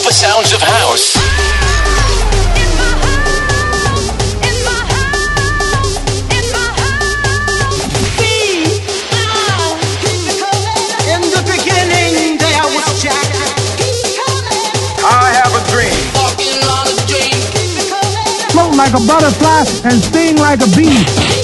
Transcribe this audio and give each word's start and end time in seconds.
super 0.00 0.12
sounds 0.12 0.52
of 0.52 0.62
house. 0.62 1.14
In 2.56 2.72
my 2.74 2.92
heart. 3.02 3.26
In 11.04 11.20
the 11.20 11.42
beginning, 11.44 12.38
there 12.38 12.64
was 12.72 13.02
Jack. 13.02 13.28
I 15.04 15.32
have 15.36 15.52
a 15.52 15.62
dream. 15.70 15.92
Float 18.52 18.76
like 18.76 18.94
a 18.94 19.00
butterfly 19.06 19.64
and 19.84 20.02
sting 20.02 20.36
like 20.36 20.60
a 20.60 20.68
bee. 20.76 21.39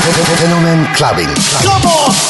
Fenomen 0.00 0.86
Clubbing. 0.94 1.28
Hey 1.28 2.29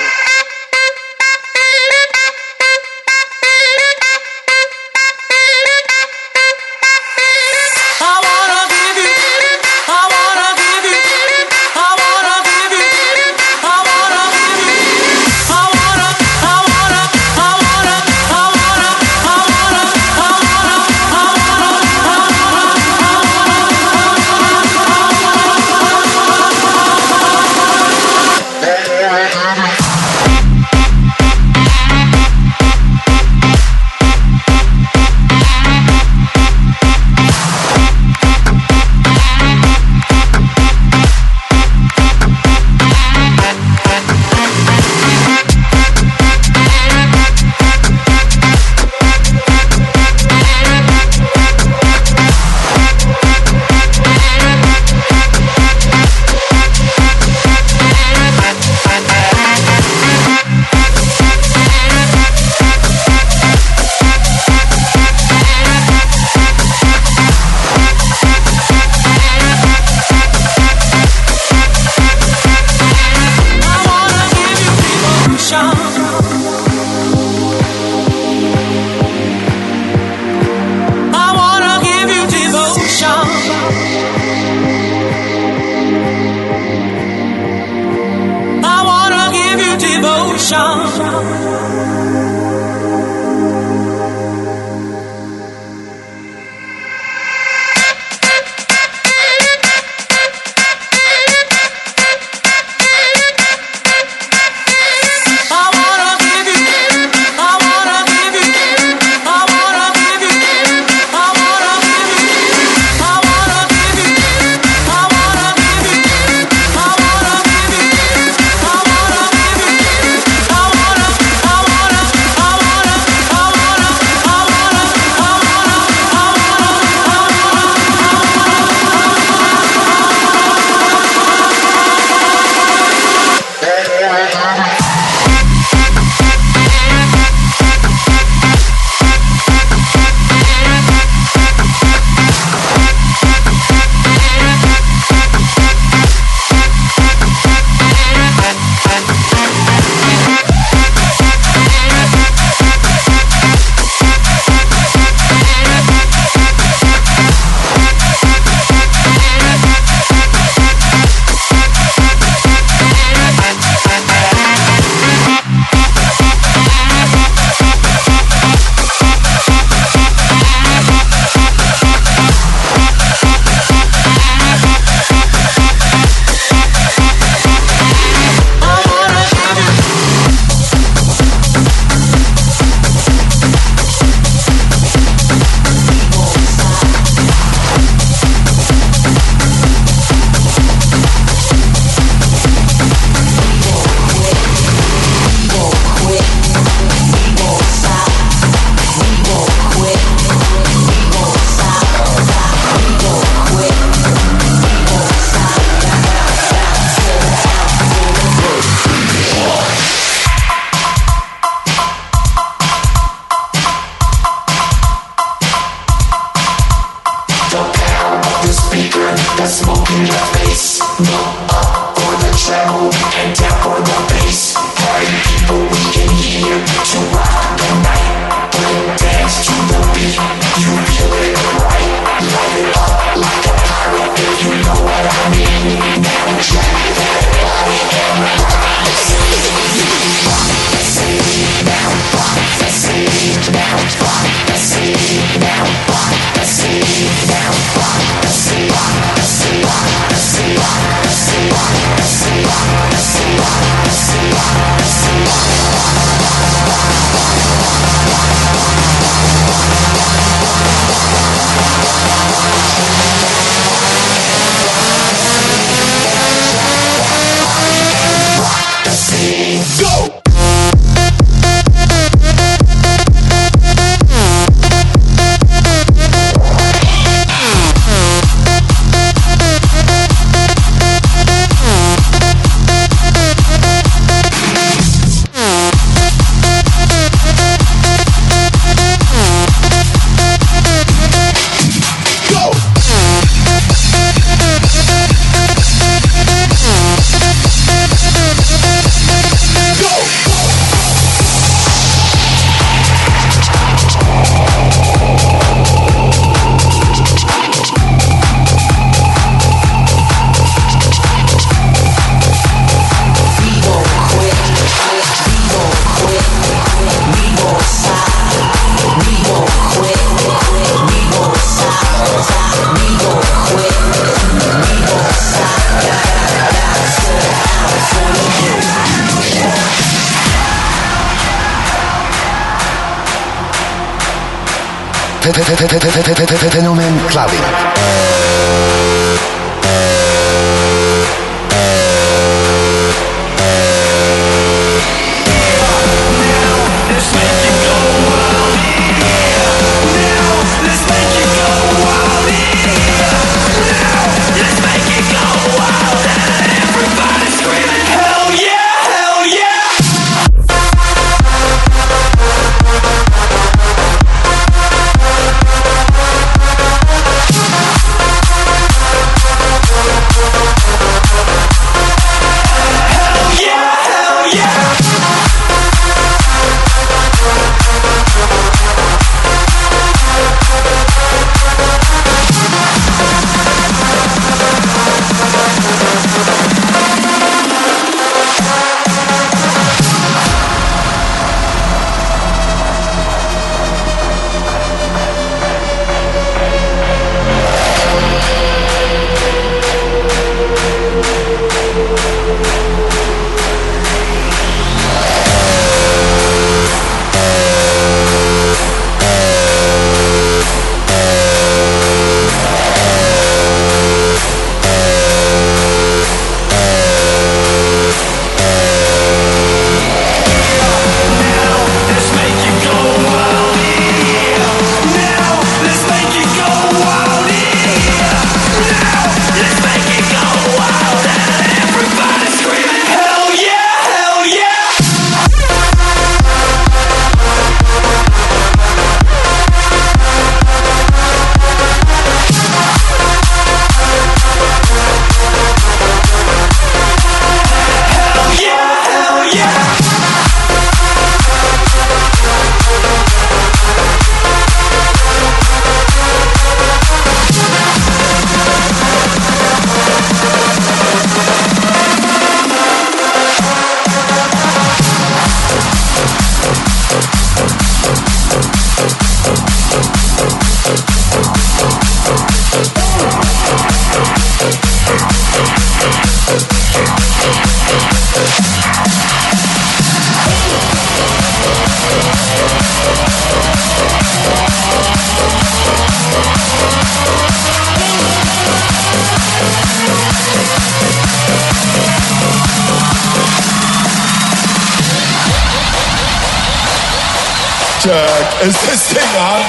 check. 497.81 498.45
Is 498.45 498.53
this 498.69 498.93
thing 498.93 499.11
on? 499.17 499.41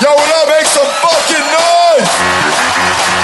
Yo, 0.00 0.14
would 0.14 0.30
I 0.30 0.44
make 0.46 0.66
some 0.66 0.86
fucking 1.02 1.42
noise? 1.42 3.20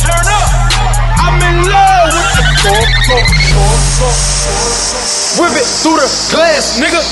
Turn 0.00 0.26
up. 0.28 0.50
I'm 1.18 1.40
in 1.42 1.68
love 1.70 2.12
with 2.12 2.32
the 2.36 2.44
talk, 2.62 2.88
talk, 3.06 3.26
talk, 3.52 3.80
talk. 4.00 4.18
Whip 5.38 5.52
it 5.52 5.66
through 5.82 5.96
the 5.96 6.08
glass, 6.30 6.80
nigga. 6.80 7.02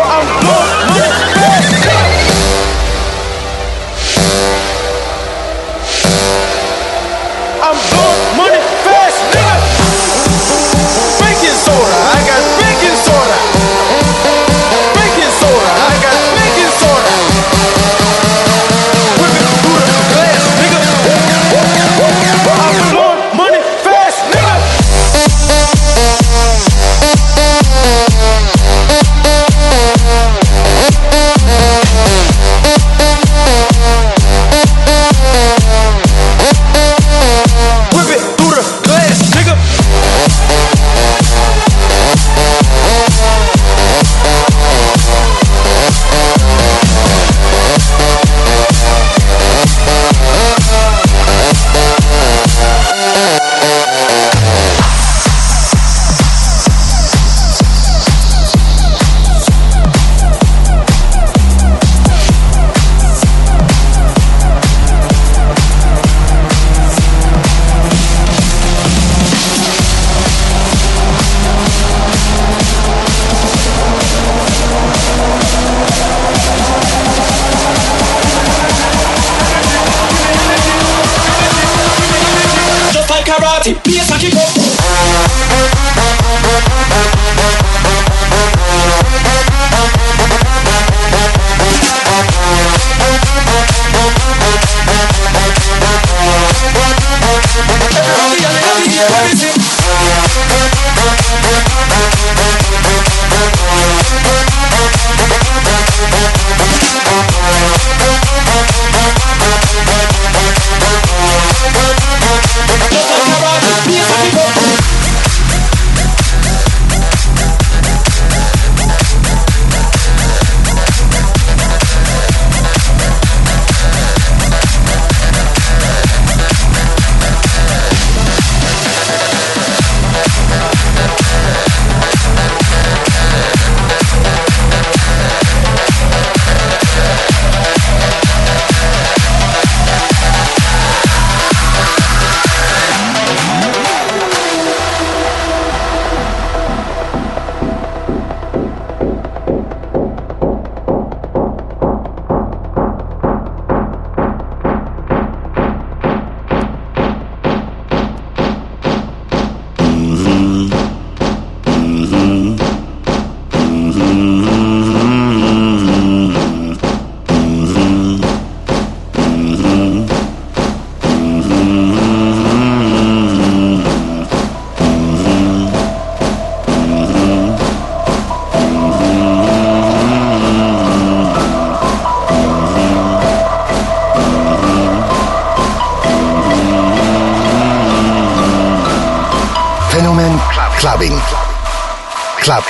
I'm 0.00 0.28
going, 0.44 2.13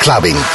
Clubbing. 0.04 0.53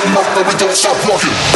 so 0.00 0.08
much, 0.08 0.46
we 0.46 0.58
don't 0.58 0.74
stop 0.74 0.96
walking. 1.08 1.53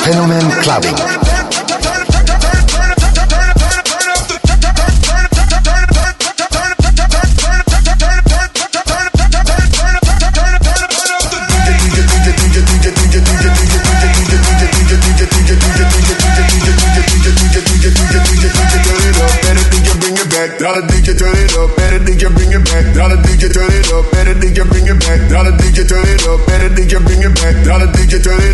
Fenomen 0.08 0.40
Clubbing. 0.62 0.96
Dollar 20.58 20.82
DJ 20.82 21.16
turn 21.16 21.36
it 21.36 21.54
up, 21.54 21.76
better 21.76 21.98
DJ 22.00 22.34
bring 22.34 22.50
it 22.50 22.64
back. 22.64 22.94
Dollar 22.94 23.16
DJ 23.16 23.52
turn 23.52 23.70
it 23.70 23.92
up, 23.92 24.10
better 24.10 24.34
DJ 24.34 24.68
bring 24.68 24.86
it 24.86 24.98
back. 24.98 25.30
Dollar 25.30 25.52
DJ 25.52 25.86
turn 25.86 26.08
DJ 26.08 26.96
DJ 28.08 28.22
turn 28.24 28.40
it 28.40 28.47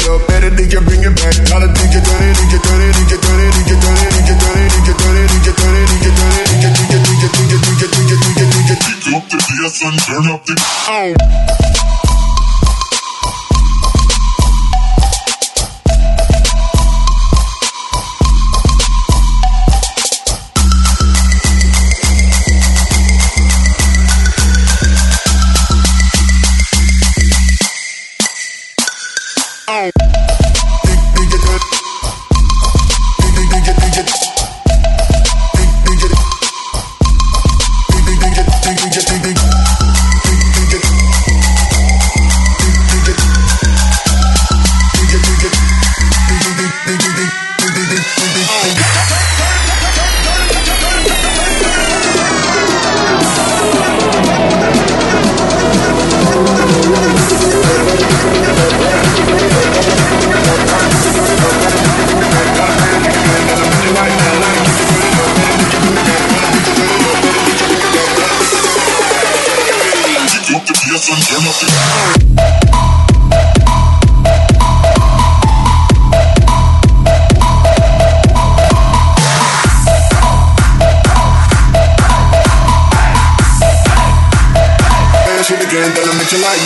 again, 85.75 85.95
then 85.95 86.09
I'll 86.09 86.19
make 86.19 86.31
you 86.31 86.39
like. 86.39 86.61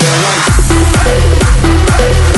Like. 2.34 2.37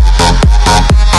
Move 0.71 1.11